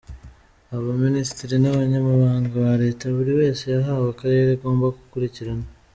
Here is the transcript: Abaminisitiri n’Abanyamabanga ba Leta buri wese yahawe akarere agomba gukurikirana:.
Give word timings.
Abaminisitiri 0.75 1.55
n’Abanyamabanga 1.59 2.53
ba 2.65 2.73
Leta 2.83 3.05
buri 3.15 3.31
wese 3.39 3.63
yahawe 3.73 4.05
akarere 4.13 4.49
agomba 4.53 4.85
gukurikirana:. 4.97 5.65